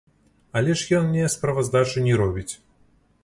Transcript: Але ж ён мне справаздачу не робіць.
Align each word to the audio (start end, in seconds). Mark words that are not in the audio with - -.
Але 0.59 0.73
ж 0.79 0.95
ён 0.99 1.05
мне 1.09 1.27
справаздачу 1.35 2.05
не 2.09 2.13
робіць. 2.25 2.49